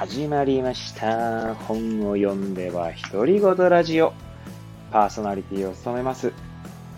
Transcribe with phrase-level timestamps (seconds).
[0.00, 1.54] 始まりました。
[1.54, 4.14] 本を読んでは独り言ラジオ。
[4.90, 6.32] パーソナリティを務めます。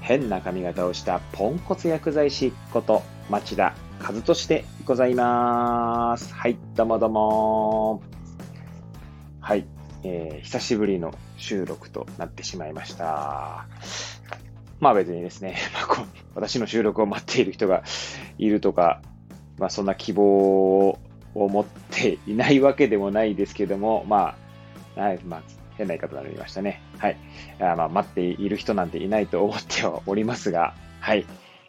[0.00, 6.32] 変な髪型をしたポンコツ薬剤師こと町田和俊でございます。
[6.32, 8.02] はい、どうもどうも。
[9.40, 9.66] はい、
[10.04, 13.66] えー久しぶりの収録となってしまいました。
[14.78, 16.06] まあ別にですね、 まあ、こ
[16.36, 17.82] 私の収録を待っている人が
[18.38, 19.02] いるとか、
[19.58, 21.00] まあそんな希望を
[21.34, 24.36] 持っていないわけでもないですけども、 ま
[24.96, 25.42] あ、はい、まあ、
[25.76, 26.82] 変な言い方になりましたね。
[26.98, 27.16] はい。
[27.60, 31.24] あまあ、待っている人なんていないと思ってはおりますが、はい。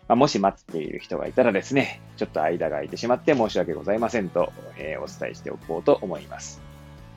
[0.08, 6.62] まあ、もし待っている人がいたらですね、ちょっと間が空いてしまって申し訳ございませんと、えーお伝えしておこうと思います。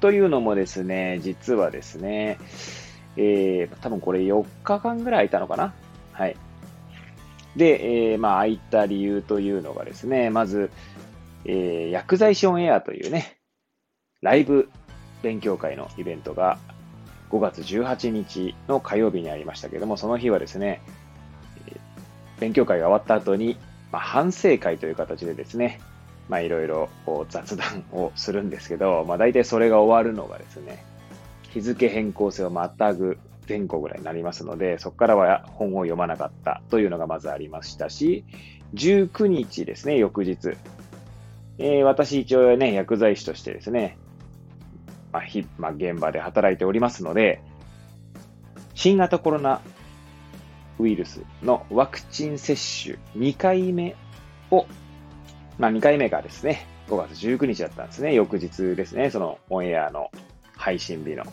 [0.01, 2.39] というのもですね、実はですね、
[3.17, 5.75] えー、多分これ4日間ぐらい空いたのかな
[6.13, 6.37] はい。
[7.57, 10.71] で、えーまあ、空いた理由というのがですね、まず、
[11.49, 13.39] えー薬剤師オンエアというね、
[14.21, 14.69] ライブ
[15.23, 16.59] 勉強会のイベントが
[17.31, 20.83] 5月18日の火曜日にありましたけども、その日はですね、
[22.39, 23.57] 勉強会が終わった後に、
[23.93, 25.81] まあ、反省会という形でですね、
[26.29, 26.89] まあいろいろ
[27.29, 30.85] 雑談をするんですけど、まあ大体それが終わるのがですね、
[31.51, 38.25] 日付変更性をまたぐ前後ぐらいになりますので、そこからは本を読まなかったというのがまずありましたし、
[38.75, 40.57] 19日ですね、翌日。
[41.59, 43.99] えー私一応ね、薬剤師としてですね、
[45.13, 47.41] まあひまあ、現場で働いておりますので、
[48.75, 49.63] 新型コロナ
[50.79, 53.97] ウイルスのワクチン接種2回目
[54.51, 54.67] を、
[55.59, 60.11] まあ2回目がですね、5月19日だったんですね、翌日ですね、そのオンエアの
[60.57, 61.25] 配信日の。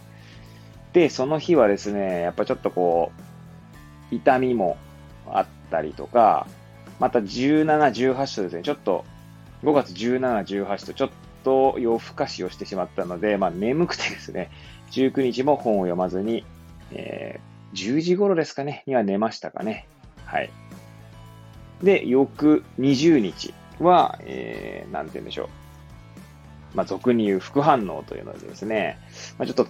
[0.94, 3.12] で、その日はですね、やっぱちょっとこ
[4.12, 4.78] う、痛みも
[5.28, 6.48] あったりとか、
[7.00, 7.66] また17、
[8.14, 9.04] 18とですね、ちょっと
[9.64, 11.10] 5月17、18とちょっ
[11.44, 14.52] と夜更かしをしてしまったので、まあ眠くてですね、
[14.92, 16.46] 19日も本を読まずに、
[16.92, 19.88] えー10時頃ですかね、には寝ましたかね。
[20.26, 20.50] はい。
[21.82, 25.50] で、翌20日は、えー、なんて言うんでしょう。
[26.76, 28.98] まあ、俗に言う副反応というのでですね、
[29.38, 29.68] まあ、ちょっと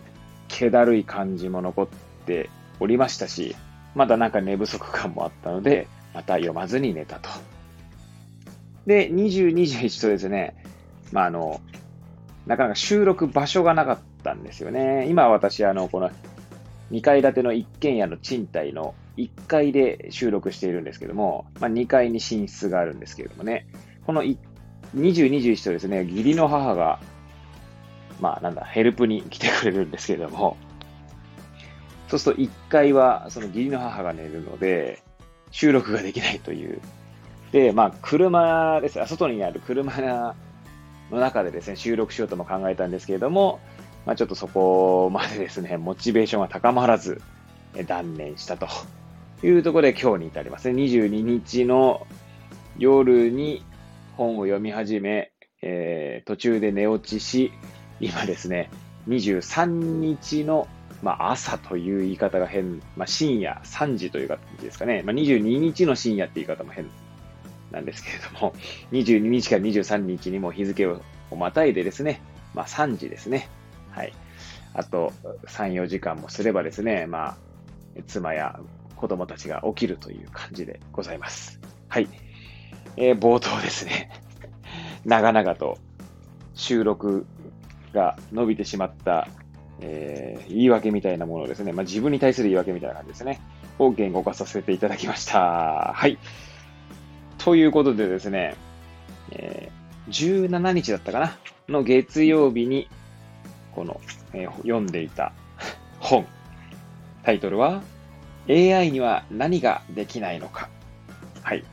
[0.47, 1.87] 気だるい感じも残っ
[2.25, 3.55] ておりましたし、
[3.95, 7.29] まだなんか寝不足感もあったので、また読まずに寝たと。
[8.85, 10.55] で、20、21とですね、
[11.11, 11.61] まあ、あの、
[12.45, 15.07] なかなか収録場所がなかったんですよね。
[15.07, 16.11] 今私、あの、この
[16.91, 23.67] 2階建ての一軒家の賃貸の1階で収録しているんですけども、まあ、2階に寝室があるんですけれどもね、
[24.05, 24.37] この20、
[24.93, 26.99] 21とですね、義理の母が、
[28.19, 30.57] まあなんだ、ヘルプに来てくれるんですけれども、
[32.09, 35.01] そうすると1階はその義理の母が寝るので、
[35.51, 36.79] 収録ができないという。
[37.53, 38.99] で、まあ車です。
[39.05, 40.35] 外にある車
[41.11, 43.59] の中でですね、収録しようとも考えたんですけれども、
[44.05, 47.21] まあ、ちょっとそこまでですね、モチベーションが高まらず、
[47.87, 48.67] 断念したと
[49.43, 50.81] いうところで今日に至りますね。
[50.83, 52.05] 22日の
[52.77, 53.63] 夜に
[54.17, 55.31] 本を読み始め、
[55.61, 57.51] えー途中で寝落ちし、
[57.99, 58.71] 今ですね、
[59.07, 60.67] 23日の、
[61.03, 65.03] まあ、朝という言い方が変、まあ、深夜3時という感じですかね。
[65.05, 66.89] まあ、22日の深夜って言い方も変
[67.73, 68.53] なんですけれども、
[68.93, 71.01] 22日から23日にも日付を
[71.35, 72.21] またいでですね、
[72.53, 73.49] まあ、3時ですね。
[73.91, 74.13] はい。
[74.73, 75.11] あと、
[75.47, 77.37] 3、4時間もすればですね、まあ、
[78.07, 78.59] 妻や
[78.95, 81.59] 子供たちが起きるという感じでございます。
[81.89, 82.07] はい。
[82.95, 84.11] えー冒頭ですね、
[85.03, 85.79] 長々と
[86.53, 87.25] 収録
[87.91, 89.27] が伸びてしまった、
[89.81, 93.41] えー言い訳みたいなものですね、まあ、自分に対する言い訳みたいな感じですね、
[93.79, 95.93] を言語化させていただきました。
[95.95, 96.19] はい。
[97.43, 98.55] ということでですね、
[99.31, 101.37] えー17日だったかな
[101.69, 102.89] の月曜日に、
[103.73, 104.01] この、
[104.33, 105.33] えー読んでいた
[105.99, 106.25] 本。
[107.23, 107.81] タイトルは、
[108.49, 110.69] AI には何ができないのか。
[111.41, 111.63] はい。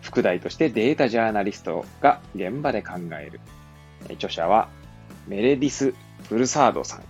[0.00, 3.40] 副題としてデータジャーナリストが現場で考える。
[4.08, 4.68] え著者は
[5.26, 5.94] メレディス・
[6.28, 7.02] ブルサードさん。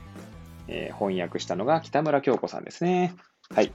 [0.68, 3.14] えー翻訳したのが北村京子さんですね。
[3.54, 3.72] はい。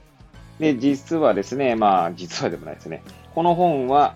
[0.58, 3.02] で、実はですね、まあ、実はでもないですね。
[3.34, 4.14] この本は、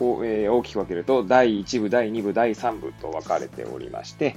[0.00, 4.36] をえー大きく分けると、第1部、第2部、第3部と分かれておりまして、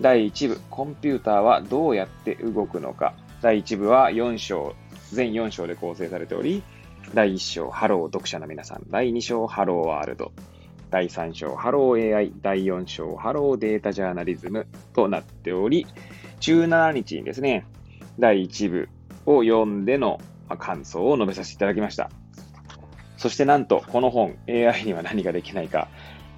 [0.00, 3.14] 第1部、コンピューターはどうやって動くのか。
[3.40, 4.74] 第1部は4章、
[5.12, 6.62] 全4章で構成されており、
[7.14, 8.84] 第1章、ハロー読者の皆さん。
[8.90, 10.32] 第2章、ハローワールド。
[10.90, 12.32] 第3章、ハロー AI。
[12.40, 15.86] 第4章、ハローデータジャーナリズムとなっており、
[16.40, 17.66] 17日にですね、
[18.18, 18.88] 第1部
[19.26, 20.20] を読んでの
[20.56, 22.10] 感想を述べさせていただきました。
[23.16, 25.88] そしてなんと、この本、AI には何ができないか、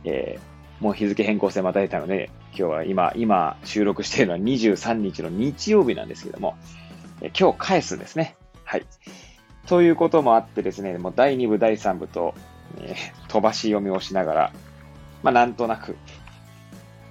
[0.05, 6.57] えーもう日付変更性またいたので、今日は今、今収録しているのは23日の日曜日なんですけども、
[7.21, 8.37] え今日返すんですね。
[8.65, 8.87] はい。
[9.67, 12.35] ということもあってですね、もう第2部、第3部と、
[12.79, 14.53] えー、飛ばし読みをしながら、
[15.23, 15.97] まあなんとなく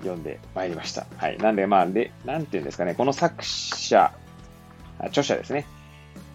[0.01, 1.07] 読んでまいりました。
[1.17, 1.37] はい。
[1.37, 4.13] なんでまあ、で、なんていうんですかね、この作者、
[4.99, 5.65] 著者ですね。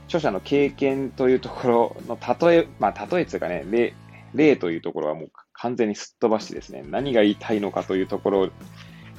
[0.09, 2.19] 著者の経験というところの
[2.49, 3.95] 例え、 まあ例えつうかね、例、
[4.35, 8.51] 例というところはもう完全にすっ飛ばしてですね、何が言いたいのかというところ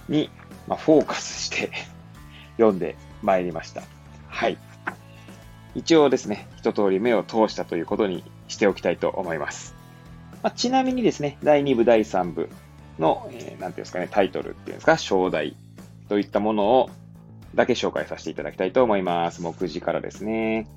[0.10, 0.30] に、
[0.68, 1.70] まあ、フォーカスして
[2.58, 3.84] 読んでまいりました。
[4.28, 4.58] はい。
[5.76, 9.76] 一応ですね、一通り目を通したということにしておきたいと思います。
[10.42, 12.50] まあ、ちなみにですね、第2部、第3部
[12.98, 15.56] の、えー、ていうんですかね、タイトルっていうんですか、章題
[16.08, 16.90] といったものを
[17.56, 19.42] だけ紹介させていただきたいと思います。
[19.42, 20.68] 目次からですね。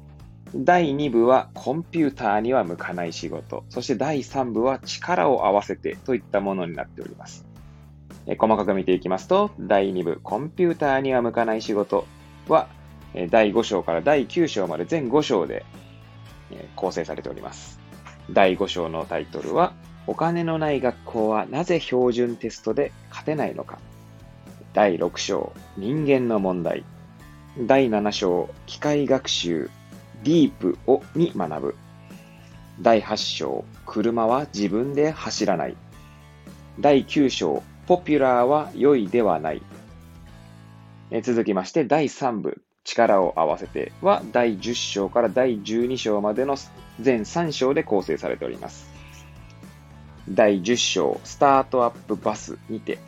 [0.54, 3.64] 第2部はコンピューターには向かない仕事。
[3.70, 7.46] そして第3部は力を合わせてといったものになっております。
[8.26, 12.06] え細かく見ていきますと、第2部コンピューターには向かない仕事
[12.48, 12.68] は、
[13.14, 15.64] え第5章から第9章まで全5章で、
[16.50, 17.80] え構成されております。
[18.30, 19.72] 第5章のタイトルは、
[20.06, 23.78] お金のない学校はなぜ標準テストで勝てないのか。
[24.74, 26.84] 第6章、人間の問題。
[27.58, 29.70] 第7章、機械学習
[30.22, 31.74] ディープをに学ぶ。
[32.80, 35.76] 第8章、車は自分で走らない。
[36.80, 39.62] 第9章、ポピュラーは良いではない。
[41.10, 46.56] え続きまして、第3部、力を合わせては、第10章から第12章までの
[47.00, 48.90] 全3章で構成されております。
[50.28, 52.98] 第10章、スタートアップバスにて、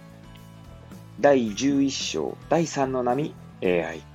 [1.20, 4.13] 第11章、第3の波、AI。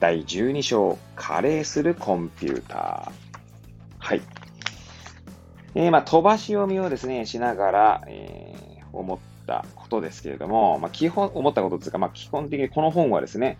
[0.00, 3.12] 第12章、加齢するコンピューター。
[3.98, 4.22] はい。
[5.74, 13.58] えー、まあ、飛ばし読みをですね、しながら、えー、思ったことですけれども、まあ、基本、思ったことですが、まあ、基本的にこの本はですね、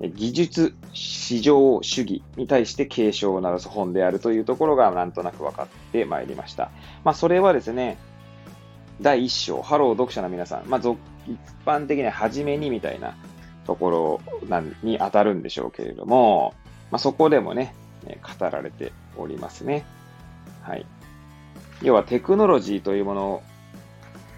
[0.00, 6.70] 技術市場主義に対して警鐘を鳴らす本であるというところがなんとなく分かってまいりました。
[7.04, 7.98] まあ、それはですね、
[9.00, 10.96] 第1章、ハロー読者の皆さん、まあ、一
[11.64, 13.14] 般的にははじめにみたいな
[13.66, 14.20] ところ
[14.82, 16.54] に当たるんでしょうけれども、
[16.90, 17.74] まあ、そこでもね、
[18.38, 19.84] 語られておりますね。
[20.62, 20.86] はい。
[21.82, 23.42] 要はテクノロジーというもの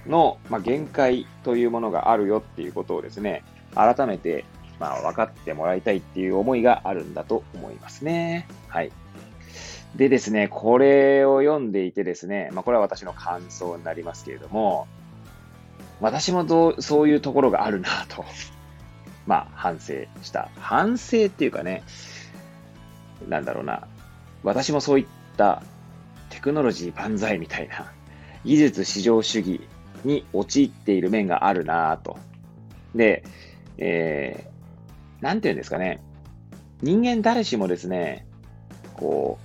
[0.06, 3.44] の、まあ、限界というものがあるよっていうことをですね、
[3.74, 4.44] 改めて、
[4.78, 8.48] まあ、分かってもらいたいっていう思いがあるんだと思いますね。
[8.68, 8.92] はい。
[9.96, 14.88] でですね、これを読んでいてですね、まあ、これは私の感想になりますけれども、
[16.00, 18.24] 私もそういうところがあるなと
[19.26, 20.50] まあ、反省した。
[20.56, 21.82] 反省っていうかね、
[23.28, 23.86] なんだろうな。
[24.42, 25.06] 私もそういっ
[25.36, 25.62] た
[26.28, 27.92] テクノロジー万歳みたいな
[28.44, 29.66] 技術至上主義
[30.04, 32.18] に陥っている面があるなと。
[32.94, 33.24] で、
[33.78, 36.02] えー、なんていうんですかね。
[36.82, 38.26] 人間誰しもですね、
[38.94, 39.38] こ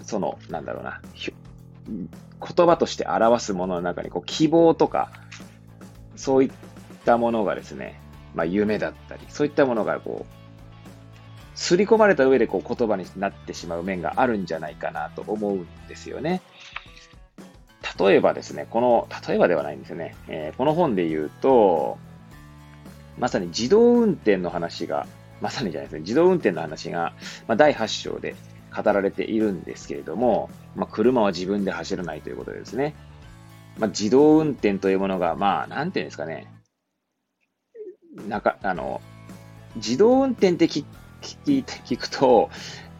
[0.00, 1.00] う、その、なんだろうな、
[1.86, 5.10] 言葉として表すものの中にこう希望とか、
[6.16, 6.50] そういっ
[7.04, 8.00] たものがですね、
[8.34, 10.40] まあ、夢だったり、そういったものがこう、
[11.54, 16.40] 刷り込まれた上でこう言葉になってしまう面があるんじゃないかなと思うんですよね。
[17.98, 20.16] 例えばですね、この、例えばではないんですよね。
[20.28, 21.98] えー、この本で言うと、
[23.18, 25.06] まさに自動運転の話が、
[25.40, 27.12] まさにじゃないですね、自動運転の話が、
[27.46, 28.34] まあ、第8章で
[28.74, 32.94] 語られているんですけれども、まあ、車は自分で走らないということでですね、
[33.78, 36.46] まあ、自動運転というものが、まあ、なんていうんですかね、
[38.14, 39.00] なんか、あの、
[39.76, 40.84] 自動運転って聞
[41.20, 42.50] 聞聞くと、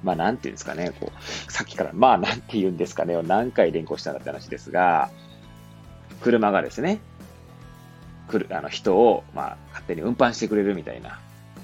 [0.03, 5.11] まあ、なんていうんですかね、こう、さっきから、まあ、なんて言うんですかねを何回連呼したんだって話ですが、
[6.21, 7.01] 車がですね、
[8.29, 11.21] 来る、あの、人を、まあ、勝手に運搬してくれるみたいな、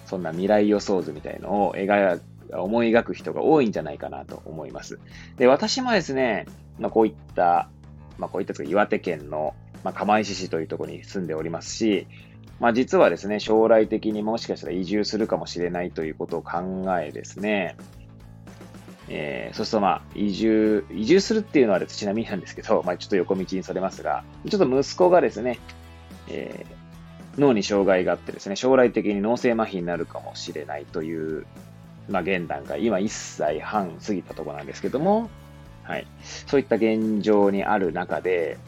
[0.06, 2.20] そんな未来予想図みたいのを描
[2.52, 4.98] 思い描く人が多いんじゃないかなと思います。
[5.36, 6.46] で、私もですね、
[6.78, 7.68] まあ、こういった、
[8.18, 12.06] まあ、こういった岩手県の、まあ、釜石市というところに住んでおりますし、
[12.60, 17.76] まあ実はですね、将来的にもしかしたら移住するかもしれないということを考えですね、
[19.08, 25.58] えー、そうするとまあ移住、移住するっていうのはちなみになんですけど、まあちょっと横道にそれますが、ちょっと息子がですね、
[26.28, 31.46] えー、脳に障害があってですね、将来的に脳性麻痺になるかもしれないという、
[32.08, 35.28] まあ現段階、今1歳半過ぎたところなんですけども、
[35.84, 36.06] はい。
[36.46, 38.58] そういった現状にある中で、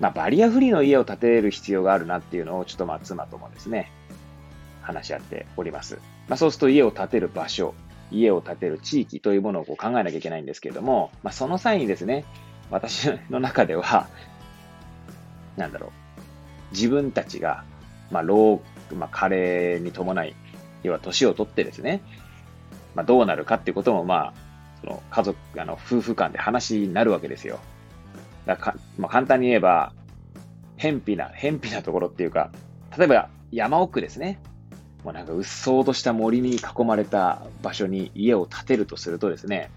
[0.00, 3.92] まあ、バリアフリーの家を建てる必要があるなっていうのを、ちょっとまあ、妻ともですね、
[4.80, 5.98] 話し合っております。
[6.26, 7.74] まあ、そうすると家を建てる場所、
[8.10, 12.24] 家を建てる地域というものをこう考えなきゃいけないんですけれども、まあ、その際にですね、
[12.70, 14.08] 私の中では、
[15.56, 15.90] なんだろう
[16.72, 17.64] 自分たちが、
[18.10, 18.62] まあ、老、
[18.94, 20.34] まあ、加齢に伴い、
[20.82, 22.02] 要は年を取ってですね、
[22.94, 24.34] まあ、どうなるかっていうことも、まあ、
[24.80, 27.60] その家族、あの、夫婦間で話になるわけですよ。
[28.46, 29.92] だかまあ、簡単に言えば、
[30.76, 32.50] 偏僻な、偏僻なところっていうか、
[32.96, 34.40] 例えば山奥ですね。
[35.04, 39.70] もうなんかうっそうとした森に囲まれた場所に家を建てるとするとですね、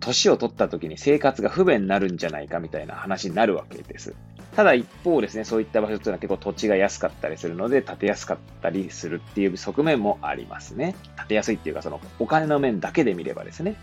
[0.00, 4.14] 年を取った時に生活が不便になるんじゃないかみたいな話になるわけです。
[4.54, 10.94] ただ一方ですね、そういった場所っていうのは結構土地が安かったりするので、建てやすかったりするっていう側面もありますね。
[11.16, 13.76] 建てやすいっていうか、そのお金の面だけで見ればですね。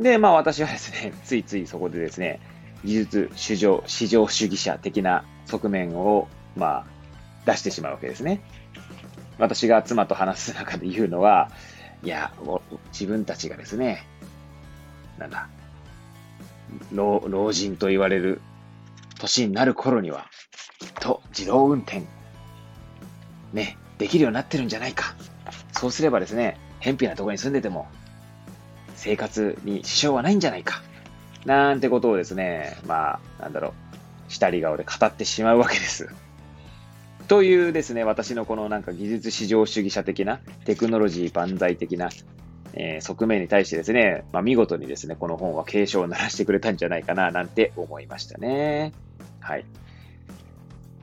[0.00, 2.40] で、まあ私はですね、 ついついそこでですね、
[2.84, 6.86] 技術市場、市場主義者的な側面を、まあ、
[7.44, 8.40] 出してしまうわけですね。
[9.38, 11.50] 私が妻と話す中で言うのは、
[12.02, 12.32] いや、
[12.92, 14.06] 自分たちがですね、
[15.18, 15.48] なんだ、
[16.92, 18.40] 老老人と言われる
[19.18, 20.26] 年になる頃には、
[20.78, 22.04] きっと自動運転、
[23.52, 25.14] ね、できるようになってるんじゃないか。
[25.72, 27.86] そうすればですね、偏僻なところに住んでても、
[29.00, 30.82] 生活に支障はないんじゃないか。
[31.46, 33.72] なんてことをですね、まあ、なんだろ
[34.28, 36.10] う、下り顔で語ってしまうわけです。
[37.26, 42.10] というですね、私のこのなんか技術至上主義者的な、テクノロジー万歳的な、
[42.74, 48.92] えー、側面に対してですね、まあ、見事にですね、この本は警鐘を鳴らしてくれたんじゃないかな、なんて思いましたね。
[49.40, 49.64] はい。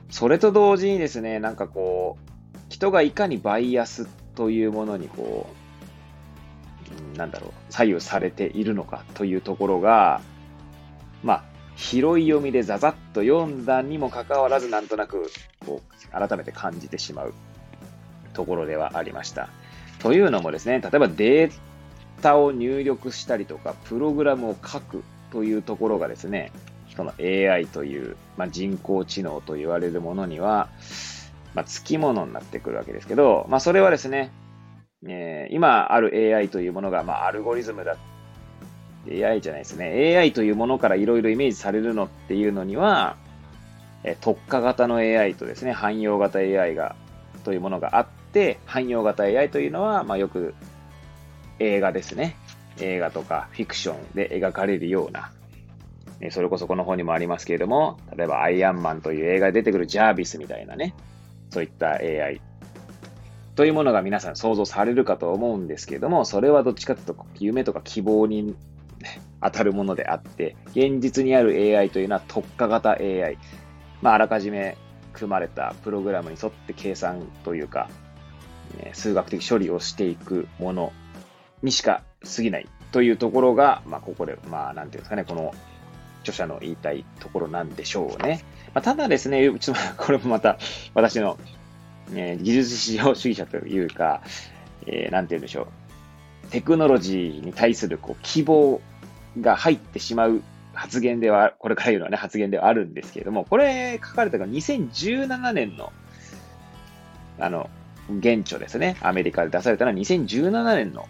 [0.08, 5.57] それと同時にですね、なんかこう、人がいかにバイアスというものにこう、
[7.16, 10.20] なんだろう、左右されているのかというところが、
[11.22, 11.44] まあ、
[11.76, 15.30] 拾い読みでザザッと読んだにもかかわらず、なんとなく、
[15.64, 17.34] こう、改めて感じてしまう
[18.32, 19.48] ところではありました。
[20.00, 21.52] というのもですね、例えばデー
[22.20, 26.52] タを入力したりとか、プログラムを書くというところがですね、
[26.96, 30.68] その AI という、まあ、人工知能と言われるものには、
[31.54, 34.32] まあ、付き物になってくるわけですけど、まあ、それはですね、
[35.06, 37.96] えー、今ある AI というものが、まあ、アルゴリズムだ
[39.06, 40.16] AI じゃないですね。
[40.16, 43.16] AI というものからいろいろイメージされるのっていうのには、
[44.04, 46.96] え特化型の AI とですね、汎用型 AI が、
[47.44, 50.54] というものがあって、汎用型 AI というのは、まあ、よく
[51.58, 52.36] 映画ですね。
[52.80, 55.32] 映画とかフィクションで描かれるような、
[56.30, 60.94] それこそこの本にもありますけれども、例えばアイアンマンという映画で出てくるジャービスみたいなね、
[61.50, 62.40] そういった AI
[63.58, 68.54] というものが皆さん想像されるかと思うんですけれども、それはどっちかというと夢とか希望に
[69.42, 73.36] 当たるものであって、現実にある AI というのは特化型 AI。
[74.00, 74.76] まあ、あらかじめ
[75.12, 77.90] 組まれたプログラムに沿って計算というか、
[78.92, 80.92] 数学的処理をしていくもの
[81.64, 82.04] にしか
[82.36, 85.52] 過ぎないというところが、まあ、ここで、まあ、なんていうんですかね、この
[86.20, 88.44] 著者の言いたいところなんでしょうね。
[88.72, 90.58] まあ、ただですね、ちょっとこれもまた
[90.94, 91.38] 私の、
[92.14, 94.22] えー、技術至上主義者というか、
[94.86, 96.50] えー、なんて言うんでしょう。
[96.50, 98.80] テクノロジーに対するこう希望
[99.40, 105.92] が入ってしまう発言では、これから言うのはね、発言ではあるんですけれども、これ書かれたのが2017年の、
[107.38, 107.68] あの、
[108.08, 108.96] 現著ですね。
[109.00, 111.08] アメリカで出されたのは2017年の、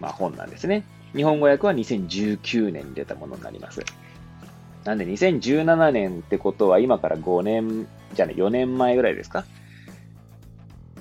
[0.00, 0.84] まあ、本なんですね。
[1.14, 3.82] 日本語訳は2019年に出たものになります。
[4.84, 9.44] なんで2017年ってことは今から5年、じゃあね、4年前ぐらいですか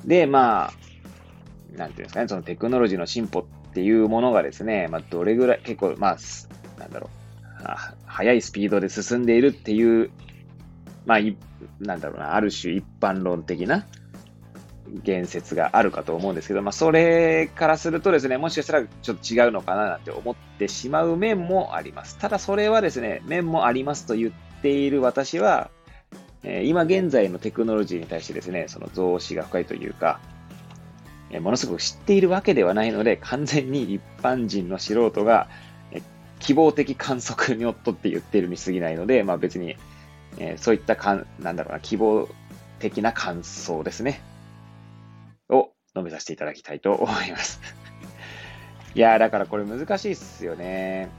[0.06, 6.18] で、まあ、なんていうんですかね、そのテクノロジーの進歩っていうものがですね、まあ、どれぐらい、結構、まあ、
[6.80, 7.66] なんだろう、
[8.06, 10.12] 速いスピードで進んでいるっていう、
[11.06, 11.20] まあ、
[11.80, 13.86] なんだろうな、ある種一般論的な
[15.04, 22.18] 言説があるかと思うんですけど、まあ、それからするとですね、もしかしたらちょっと違うのかななんて思ってしまう面もあります。
[22.18, 24.32] ただそれはですね、面もありますと言っ
[24.62, 25.72] ている私は、
[26.44, 30.20] え、今現在のテクノロジーに対してですね、その増資が深いというか、
[31.32, 35.48] え、ものすごく知っているわけではないので、完全に一般人の素人が、
[35.92, 36.02] え、
[36.40, 39.76] 希望的観測にのっとって言ってるに過ぎないので、まあ別に、
[40.38, 42.28] えそういったかん、なんだろうな、希望
[42.80, 44.22] 的な感想ですね。
[45.50, 47.60] を述べさせていただきたいと思います。
[48.96, 51.10] いやー、だからこれ難しいっすよね。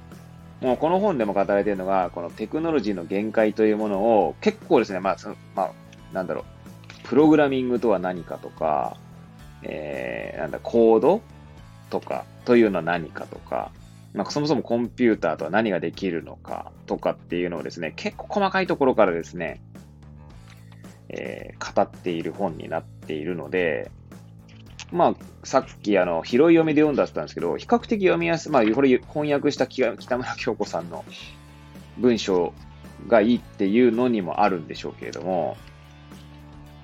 [0.60, 5.70] もうこの本でも語られているのが、このテクノロジーの限界というものを結構ですね、まあ、そのまあ、
[6.12, 8.96] なんだろう、プログラミングとは何かとか、
[9.62, 11.20] えー、なんだ、コード
[11.90, 13.70] とか、というのは何かとか、
[14.14, 19.60] まあ、そもそもコンピューターとは何ができるのかとかっていうのをですね、結構細かいところからですね、
[21.10, 23.90] えー、語っている本になっているので、
[24.92, 25.14] まあ、
[25.44, 31.04] さっきあの、拾い読みで読んだってたんですけど、比較的読みやすい、まあ、これ翻訳した北村京子さんの
[31.98, 32.52] 文章
[33.08, 35.56] がいいっていうのにもあるんでしょうけれども、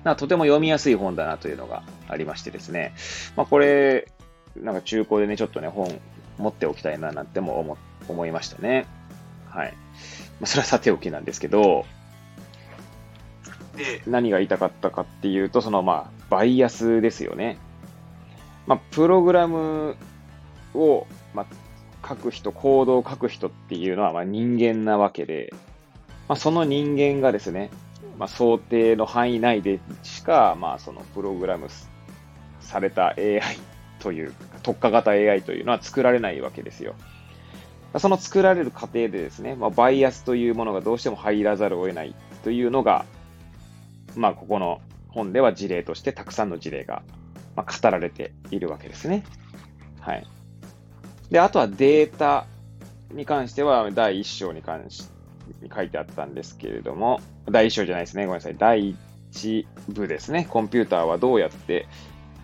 [0.03, 2.93] なとても読みやすい本だなというのがありましてですね、
[3.35, 4.11] まあ、これ、
[4.55, 5.87] なんか中古でね、ちょっとね、本
[6.37, 7.77] 持っておきたいななんても思
[8.09, 8.85] 思いましたね。
[9.49, 9.73] はい。
[10.39, 11.85] まあ、それはさておきなんですけど、
[13.77, 17.57] で、何が言いたかったかっていうと、そのまあ、バイアスですよね。
[18.67, 19.95] まあ、プログラム
[20.73, 25.53] を、まあ、書く人、コードを書く人っていうのは、まあ、人間なわけで、
[26.27, 27.69] まあ、その人間がですね、
[28.17, 31.67] まあ、想定の範囲内でしか、まあ、そのプログラム
[32.59, 33.41] された AI
[33.99, 36.95] という特化型 AI というのは作られないわけですよ。
[37.99, 43.05] その作られる過程でですね、まあ、バイアスというものがどうしても入らざるを得ないというのが、
[44.15, 47.03] まあ、ここの本では事例としてたくさんの事例が、
[47.55, 49.23] ま語られているわけですね。
[49.99, 50.27] はい。
[51.29, 52.45] で、あとはデータ
[53.11, 55.05] に関しては第1章に関し
[55.73, 58.25] 書いてあったんですけれども、第1章じゃないですね。
[58.25, 58.55] ごめんなさい。
[58.57, 58.95] 第
[59.31, 60.47] 1部ですね。
[60.49, 61.87] コンピューターはどうやって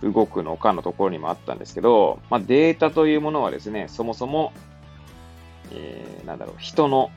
[0.02, 4.54] 動くのかのところにもあったんですけど、まあ、データというものはですね、そもそも、
[5.72, 7.12] えー、なんだろう、人の、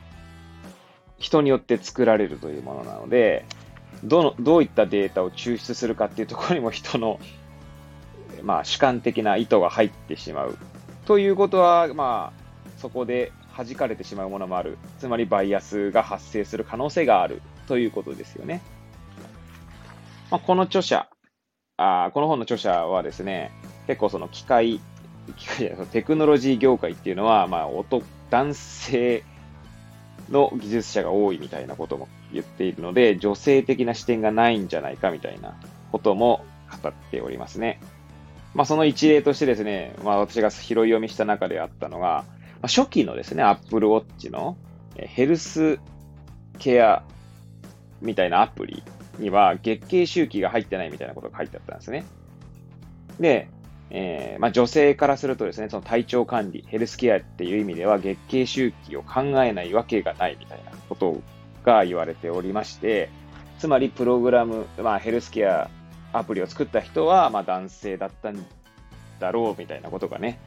[1.19, 3.45] 人によって作られるというものなので、
[4.03, 7.21] どの、どういったデータを抽出するかっていうところにも人の、
[8.43, 10.57] まあ、主観的な意図が入ってしまう。
[11.07, 14.79] ということは、まあ、そこで弾かれてしまうものもある。
[14.99, 18.63] つまりバイアスが発生する可能性があるということですよね。
[20.31, 21.09] まあ、この著者、
[21.77, 23.51] あこの本の著者はですね、
[23.87, 24.81] 結構その機械、
[25.37, 27.69] 機械テクノロジー業界っていうのは、まあ、
[28.31, 29.25] 男性
[30.31, 35.55] の技術者が多いみたいなことも言っているので、女性的な視点がないんじゃないかみたいな
[35.91, 36.45] ことも
[36.83, 37.81] 語っておりますね。
[38.55, 42.25] まあ、その一例としてですね、まあ、私が拾い読みした中であったのが、
[42.61, 44.57] まあ、初期のですね、Apple Watch の
[44.97, 45.81] ヘルス
[46.59, 47.03] ケア
[48.01, 48.83] みたいなアプリ
[49.19, 52.05] には月経周期が入ってないみたいなことが書いてあったんですね。
[53.19, 53.49] で、
[53.91, 61.21] えー、まあ、女性からするとですね、その体調管理、ヘルスケアっていう意味では月経周期を考えないわけがないみたいなこと
[61.65, 63.11] が言われておりまして、
[63.59, 65.71] つまりプログラム、まあ、ヘルスケア
[66.13, 68.45] アプリを作った人は、まあ、男性だったん
[69.19, 70.39] だろうみたいなことがね、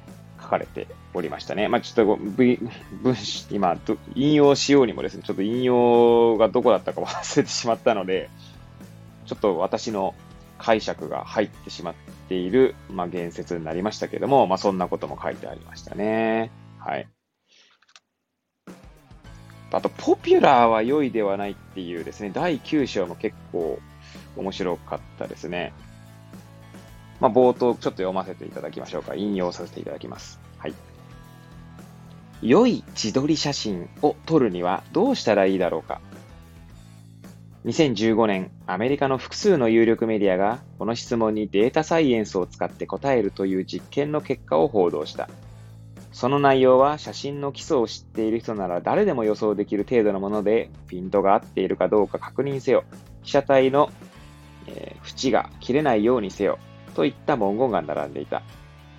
[0.41, 1.67] 書かれておりましたね。
[1.67, 2.59] まあ、ちょっと文
[3.49, 3.77] 今、
[4.15, 8.29] 引用しようにもですね、ちょっと引用がどこだったか忘れてしまったので、
[9.25, 10.13] ちょっと私の
[10.57, 11.93] 解釈が入ってしまっ
[12.29, 16.51] ている、まあ、言説になりましたけども、まあ、そんなことも書いてありましたね。
[16.79, 17.07] はい。
[19.71, 23.79] あと、ポピュラーは良いではないっていうですね、第9章も結構
[24.35, 25.73] 面白かったですね。
[27.19, 29.15] まあ、冒頭ちょっと読ませていただきましょうか。
[29.15, 30.39] 引用させていただきます。
[30.57, 30.73] はい。
[32.41, 36.01] 良い自撮り写真を撮るにはどうしたらいいだろうか
[37.65, 45.29] 2015年、アメリカの複数の有力メディアが、この質問にデータサイエンスを使って答えるという実験の結果を報道した。
[46.11, 52.83] その内容は写真の基礎を知っている人なら誰でも予想できる程度のもので、ピントが合っているかどうか確認せよ。
[53.25, 53.91] 被写体の、
[54.67, 56.59] えー、縁が切れないようにせよ。
[56.93, 58.43] といった文言が並んでいた。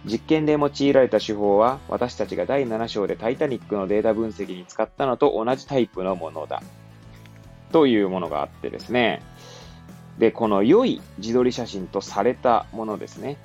[0.04, 6.62] 実験で用いられた手法は、私たちが第7章でタイタニックのデータ分析に使ったのと同じタイプのものだ。
[7.72, 9.22] というものがあってですね。
[10.18, 13.36] で、この良い自撮り写真とされたものですね。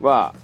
[0.00, 0.34] は、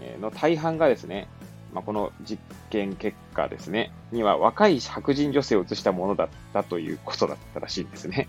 [0.00, 1.28] えの大半がですね、
[1.72, 8.28] まあ、この実験結果ですね、には若い白人女性を写したものだったということだったらしいんですね。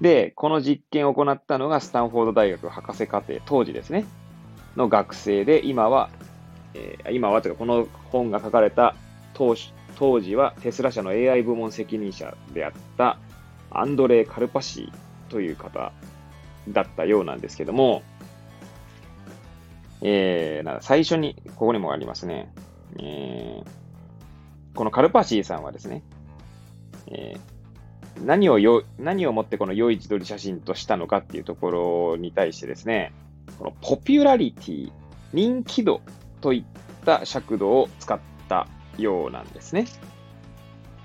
[0.00, 4.04] で、この実験を行ったのがスタンフォード大学博士課程、当時ですね、
[4.76, 6.10] の学生で、今は、
[6.74, 8.94] えー、今はというか、この本が書かれた
[9.34, 9.56] 当
[9.96, 13.18] 当時はテスラ社の AI 部門責任者であった
[13.70, 15.92] アンドレイ・カルパシーという方
[16.68, 18.02] だったようなんですけども、
[20.00, 22.52] えー、最初に、ここにもありますね。
[23.00, 26.04] えー、このカルパシーさんはですね、
[27.08, 27.57] えー、
[28.24, 31.70] 何をよ、何をもってこの良い自撮り写真としたのかっていうとこ
[32.12, 33.12] ろに対してですね、
[33.58, 34.92] このポピュラリティ、
[35.32, 36.00] 人気度
[36.40, 39.86] といった尺度を使ったようなんですね。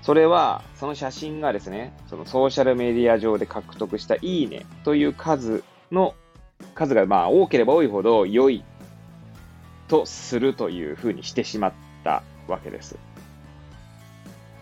[0.02, 6.14] それは、その写真がですね、そのソーシャルメディア上で獲得したいいねという数の、
[6.74, 8.64] 数がまあ多ければ多いほど良い
[9.88, 11.72] とするというふうにしてしまっ
[12.02, 12.98] たわけです。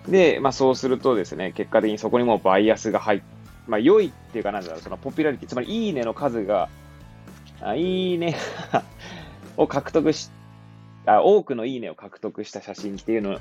[0.08, 3.22] で、まあそうするとですね、結果的にそこにもバイアスが入っ
[3.66, 6.68] まあ良いっていうかなんだろう、そのポピュラリティ、つまりいいねの数が、
[7.60, 8.36] あいいね
[9.56, 10.30] を獲得し
[11.06, 13.40] あ、多くのいいねを獲得した写真っていうの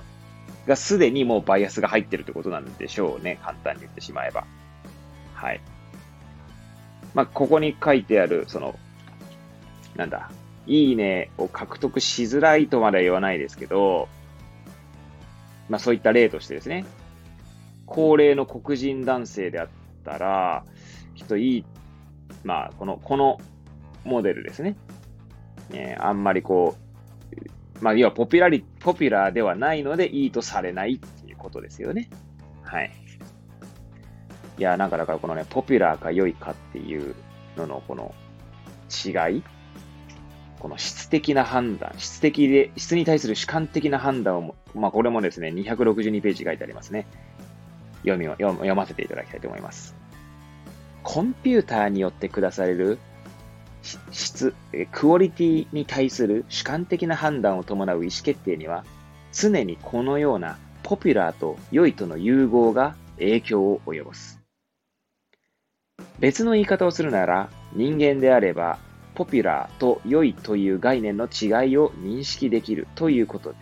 [0.68, 3.40] がすでにもうバイアスが入ってるってことなんでしょうね。
[3.42, 4.46] 簡単に言ってしまえば。
[5.34, 5.62] はい。
[7.14, 8.78] まあ、ここに書いてある、その、
[9.96, 10.32] なんだ、
[10.68, 14.08] いいねを獲得しづらいとまでは言わないですけど、
[15.72, 16.84] まあそういった例としてですね、
[17.86, 19.68] 高齢の黒人男性であっ
[20.04, 20.66] たら、
[21.16, 21.66] きっといい、
[22.44, 23.40] まあこの、この
[24.04, 24.76] モデルですね。
[25.72, 26.76] えー、あんまりこ
[27.80, 32.10] う、まあ要はポピュラリ、ポピュラーではないのでいいとされないっていうことですよね。
[32.64, 32.92] はい。
[34.58, 37.16] いや、なんかだからこのね、ポピュラーか良いかっていう
[37.56, 38.14] ののこの
[38.90, 39.44] 違い
[40.62, 47.08] この質的な判断、質的で、質に対する主観的な判断を、まあこれもですね、262ページ書いてありますね。
[48.04, 49.96] 読みを読ませていただきたいと思います。
[51.02, 53.00] コンピューターによって下される
[54.12, 54.54] 質、
[54.92, 58.86] クオリティに対する主観的な判断を伴う意思決定には、
[59.34, 64.40] 常にこのようなポピュラーと良いとの融合が影響を及ぼす。
[66.20, 68.78] 別の言い方をするなら、人間であれば
[69.16, 73.54] ポピュラーと良いという概念の違いを認識できるということ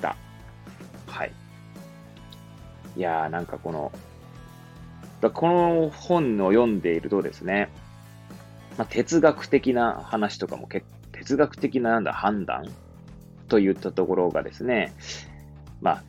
[0.00, 0.16] だ。
[1.06, 1.32] はい。
[2.96, 3.92] いやー、なんかこの、
[5.32, 7.70] この本を読んでいるとですね、
[8.76, 12.66] まあ、哲学的な話とかも結哲学的ななんだ判断
[13.48, 14.92] といったところがですね、
[15.80, 16.04] まあ、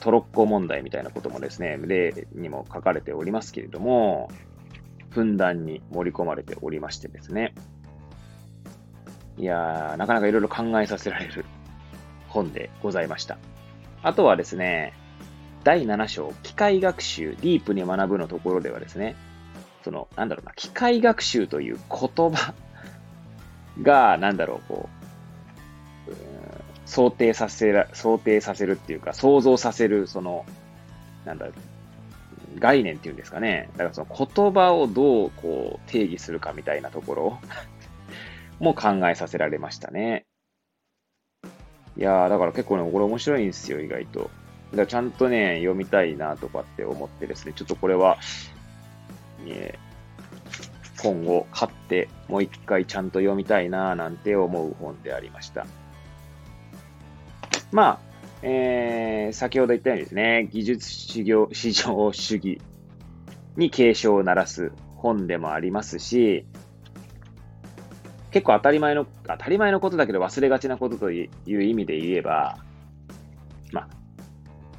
[0.00, 4.30] トロッコ問題みたいなこともですね、例にも書かれておりますけれども、
[5.10, 7.54] ふんだんに盛り込まれておりましてですね、
[9.38, 11.44] いやー、なかなかいろいろ考えさせられる
[12.28, 13.38] 本でございました。
[14.02, 14.92] あとはですね、
[15.64, 19.16] 第7章、機械学習、ディープに学ぶのところではですね、
[19.82, 22.54] その、なんだろうな、機械学習という言葉
[23.82, 24.88] が、なんだろう、こ
[26.08, 26.14] う、
[26.86, 30.44] 想定させら、想定させるっていうか、想像させる、その、
[31.24, 31.54] なんだろう、
[32.60, 33.68] 概念っていうんですかね。
[33.72, 37.38] だからその言葉をどうこう定義するかみたいなところ
[38.60, 40.26] も考えさせられましたね。
[41.96, 44.20] いやー、だから結構ね、これ面白いんですよ、意外と。
[44.20, 44.30] だか
[44.82, 48.18] らちゃんとね、読みたいなとかって思ってですね、ちょっとこれは、
[49.46, 49.78] え
[51.02, 55.66] 今後買ってもう一回ちゃんと読みたいななんて思う本でありました。
[57.72, 57.98] まあ、
[58.42, 62.60] えー、先ほど言ったようにですね、技術市場市場主義
[63.56, 66.46] に警鐘を鳴らす本でもありますし、
[68.34, 72.58] 結構当たり前の、当たり前のことだけど忘れがちなことという意味で言えば、
[73.70, 73.88] まあ、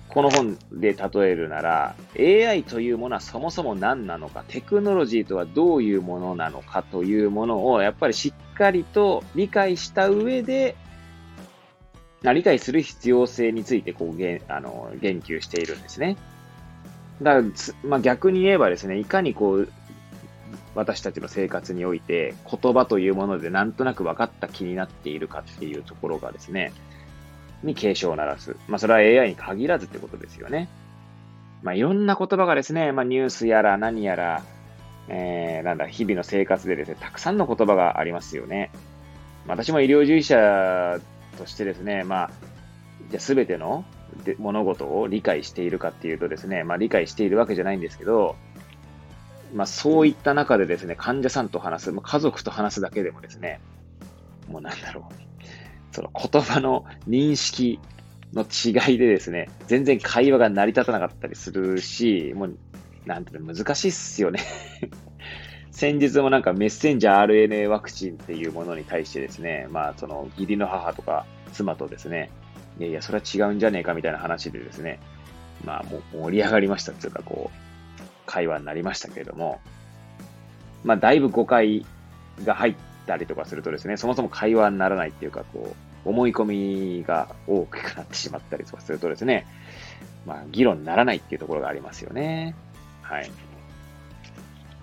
[0.10, 10.76] この本で例えるなら、AI というものはそもそも何なのか、テクノロジーとはどういうものなのかというものを、やっぱりしっかりと理解した上で、
[12.24, 16.18] 理解する必要性についてこう言あの言及しているんですね。
[17.22, 19.70] だから、まあ、逆に言えばですね、いかにこう、
[20.76, 26.74] 私たちの生活において言葉というものでなんとなく分かった気になっているかっていうところがですね、
[27.64, 28.56] に警鐘を鳴らす。
[28.68, 30.68] まあそれは AI に限らずってことですよね。
[31.64, 34.44] まあいろんな言葉がですね、まあニュースやら何やら、
[35.08, 38.72] えー、なんだ、日々の生活でですね、たくさんの言葉がありますよね。
[39.48, 41.00] 私も医療従事者
[41.38, 42.32] としてですね、まあ、
[43.12, 43.86] じゃあ全ての
[44.40, 48.36] 物事を理解しているかっていうとですね、まあ理解しているわけじゃないんですけど、
[49.54, 53.60] まあ、そういった中でですね、患者さんと話す、まあ、家族と話すだけでもですね、
[54.48, 55.14] もうなんだろう、
[55.94, 57.80] その言葉の認識
[58.34, 62.58] の違いでですね、全然会話が成り立たなかったりするし、もう、
[63.06, 64.42] なんていうの、難しいっすよね。
[65.72, 72.30] 先日もなんかメッセンジャー RNA ワクチンっていうものに対してですね、まあその義理の母とか妻とですね、
[72.80, 75.00] いやいや、それは違うんじゃねえかみたいな話でですね、
[75.66, 77.65] まあもう盛り上がりましたっていうかこう、
[78.26, 79.60] 会話になりましたけれども、
[80.84, 81.86] まあ、だいぶ誤解
[82.44, 82.76] が入っ
[83.08, 85.74] たりとかするとですね、そもそも会話にならないっていうか、こ
[86.06, 86.46] う、思い込
[87.00, 89.48] みが大きくなってしまったりとかするとですね、
[90.26, 92.56] まあ、議論にならないっていうところがありますよね。
[93.02, 93.32] はい。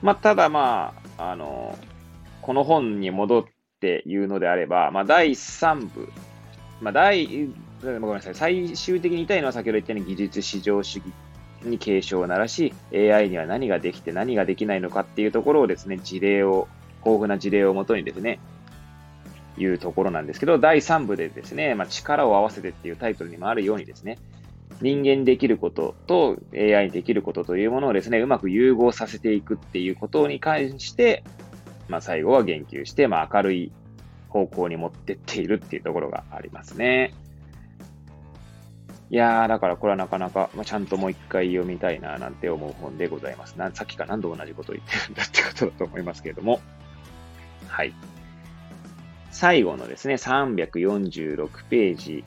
[0.03, 1.79] まあ、ただまあ、あの、
[2.41, 3.45] この本に戻っ
[3.81, 6.13] て言うのであれば、まあ、第3部、
[6.81, 7.49] まあ、第、
[7.83, 11.13] ごめんなさい、最終的に言いたいのは先ほど言ったように技術至上主義
[11.69, 16.69] に警鐘を鳴らし、AI には何ができて何ができないのかっていうところをですね、事例を、
[17.05, 18.39] 豊富な事例をもとにですね、
[19.59, 24.19] いうところなんですけど、第3部でですね、まあ、力を合わせてっていうタイトルにもあるようにですね、
[24.81, 31.25] 人間できることと AI にできることというものをですね、うまく融合させていくっていうことに関して、
[31.89, 33.73] まあ、最後は言及して、まあ、明るい
[34.29, 37.15] 方向に持ってっているっていうところがありますね。
[39.13, 43.57] いやー、だからこれはなかなか、まあ、ちゃんともう一回読みたいななんて思う本でございます。
[43.57, 46.61] なさっきから何度同じことを言ってるんだってことだと思いますけれども。
[47.69, 47.93] はい。
[49.31, 52.25] 最後のですね、346ページ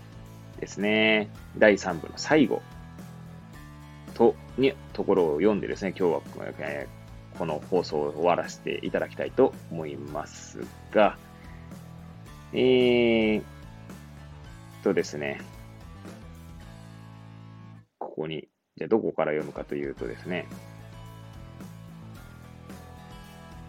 [0.59, 2.61] ですね、第3部の最後
[4.13, 6.21] と、に、ところを読んでですね、今日は、
[6.59, 10.59] えー、この放送を終わらせていただきたいと思います
[10.91, 11.17] が、
[12.53, 13.43] えー、
[14.83, 15.41] とですね、
[18.15, 18.47] ここに、
[18.77, 20.47] じゃあどこから読むかというとですね、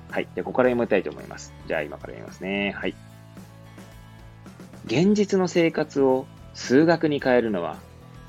[0.09, 0.29] はい。
[0.37, 1.53] で、ここから読みたいと思います。
[1.67, 2.73] じゃあ今から読みますね。
[2.77, 2.95] はい。
[4.87, 7.77] 現実の生活を数学に変えるのは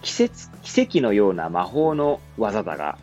[0.01, 2.97] 奇跡奇跡のような魔法の技だが、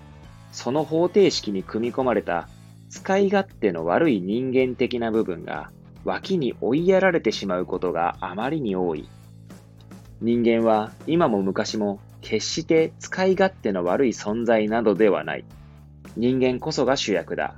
[0.51, 2.49] その方程式に組み込まれた
[2.91, 5.71] 使い勝手の悪い人間的な部分が
[6.05, 9.09] 脇に追いやられてしまうことがあまりに多い。
[10.21, 15.45] 人間は今も昔も決して使い勝手の悪い存在などではない。
[16.17, 17.55] 人間こそが主役だ。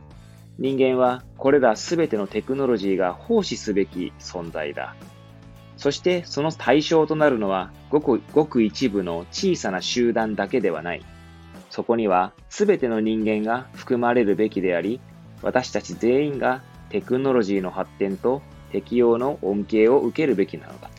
[0.59, 4.97] 人間はこれらすべてのテクノロジーが奉仕すべき存在だ。
[5.77, 11.05] そしてその対象となるのはごくごく一部の小さな集団だけではない。
[11.71, 15.01] そこには全ての人間が含まれるべきであり、
[15.43, 20.91] 私たち全員がテクノロジーの発展と適用の恩恵を受けるべきなのだ。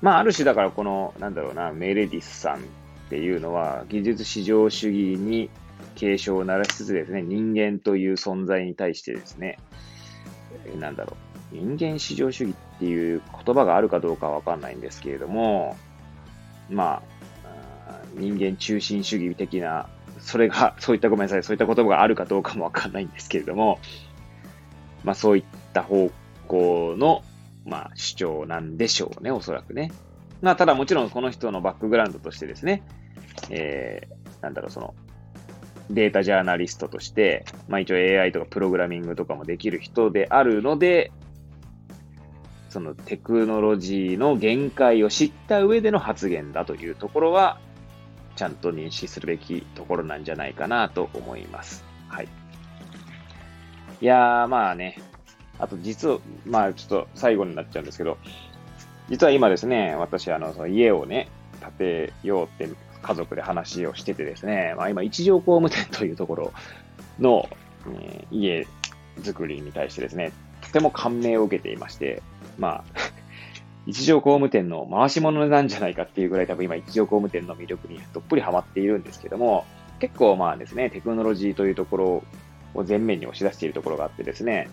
[0.00, 2.60] まあ、ある種だからこの、なんだろうな、メレディスさんっ
[3.10, 5.50] ていうのは、技術至上主義に
[5.96, 9.58] 警鐘を鳴らしつつですね、人間という存在に対してですね、
[10.78, 11.16] なんだろ
[11.52, 15.76] う、人間至上主義っていう言葉があるかどうかわかんないんですけれども、
[16.70, 17.18] まあ、
[18.14, 19.88] 人間中心主義的な、
[20.20, 23.78] それが、 そういったごめんなさい、そういった言葉があるかどうかもわかんないんですけれども、
[25.04, 26.10] まあそういった方
[26.46, 27.22] 向の、
[27.68, 29.92] まあ主張なんでしょうね、おそらくね。
[30.40, 32.82] まあただもちろんこの人のバックグラウンドとしてですね、
[33.50, 34.94] えー、なんだろう、その、
[35.90, 41.12] データジャーナリストとして、まあ一応 AI とかプログラミングとかもできる人であるので、
[42.68, 47.58] そのテクノロジーの限界を知った上での発言だというところは、
[48.36, 51.84] ちゃんと認識するべきところなんじゃないかなと思います。
[52.08, 52.28] はい。
[54.00, 54.98] いやー、まあね、
[55.58, 58.18] あと実は、まあちょっと最後になっちゃうんですけど、
[59.08, 61.28] 実は今ですね、私、あの、その家をね、
[61.60, 62.68] 建てようって
[63.02, 66.52] 家族で話をしててですね、まあ今、一条工務店というところ
[67.18, 67.48] の、
[68.00, 68.66] えー、家
[69.22, 72.22] 作りに対してですね、とても感銘を受けていまして、
[72.58, 72.84] まあ、
[73.86, 79.64] 一条工務店の回し物なんじゃないかっていうぐらい多分今一条工務店の魅力にどっぷりハマっているんですけども、
[79.98, 82.22] 結構まあですね、テクノロジーというところ
[82.74, 84.68] を前面に押し出しているところがあってですね、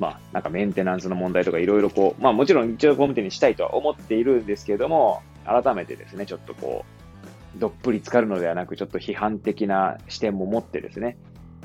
[0.00, 6.86] まあなんかメンテナンスの問題とかいろいろこう、まあもちろん一条工務店にしたいとは思っているんですけれども、改めてですね、ちょっとこ
[7.56, 11.18] う、どっぷり浸かるのではなく、ちょっと批判的な視点も持ってですね、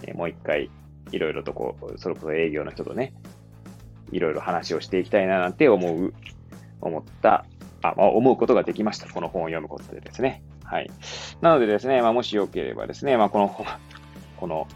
[0.04, 0.70] えもう一回
[1.12, 3.14] いろいろとこう、それこそ営業の人とね、
[4.12, 6.14] いろいろ話をしていきたいななんて思う、
[6.82, 7.46] 思った、
[7.82, 9.08] あ、まあ、思うことができました。
[9.10, 10.44] この本を読むことでですね。
[10.64, 10.90] はい。
[11.42, 13.66] なのでですね、まあ、もしよければですね、まあ、この本、
[14.38, 14.68] この、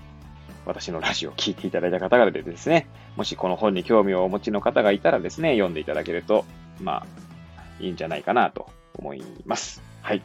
[0.69, 6.45] 私のラジオを聞いていただいた方々でですね、もしこの本に興味をお持ちの方がいたらですね、読んでいただけると、
[6.79, 9.81] まあ、いいんじゃないかなと思います。
[10.01, 10.21] はい。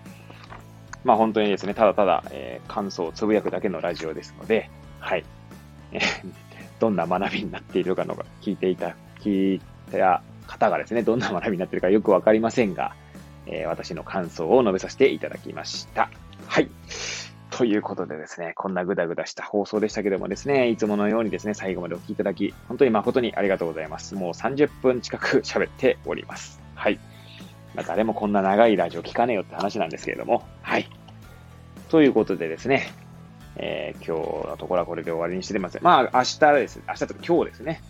[1.02, 5.24] まあ本当にですね、ただただ、えー、感想をつぶやくだけのラジオですので、はい。
[6.78, 12.94] どんな学びになっているかのが聞いていた、聞いた方がですね、どんな学びになっているかよくわかりませんが、
[13.46, 16.10] えー、私の感想を述べさせていただきました。
[16.46, 16.68] はい。
[17.56, 24.16] ということでですね、こんなぐだぐだした放送でしたけどもですね、いつものようにですね、最後までお聴きいただき、本当に誠にありがとうございます。
[24.16, 26.60] もう30分近く喋っております。
[26.74, 26.98] はい。
[27.76, 30.88] まあ、誰もこんな長いラジオ聞かねえよって話なんですけれども、はい。
[31.90, 32.90] ということでですね、
[33.54, 35.78] えー、今日のところはこれで終わりにしてます。
[35.80, 36.82] まあ、明日です。
[36.88, 37.82] 明日とか今日ですね。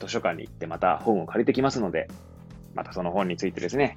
[0.00, 2.08] 図書館に行ってまた本を借りてきますので、
[2.74, 3.96] またその本についてですね、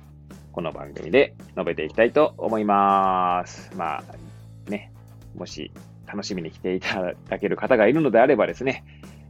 [0.51, 3.71] この番組で述べていきたいと思います。
[3.75, 4.91] まあ、ね、
[5.37, 5.71] もし
[6.05, 8.83] 楽しみに来ていただける方がいるのであればですね、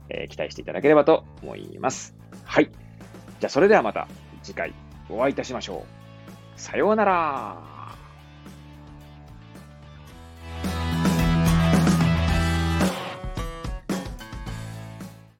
[0.09, 2.15] えー、期待していただければと思います。
[2.43, 2.69] はい。
[3.39, 4.07] じゃあ、それではまた
[4.41, 4.73] 次回
[5.09, 5.85] お会いいたしましょ
[6.57, 6.59] う。
[6.59, 7.76] さようなら。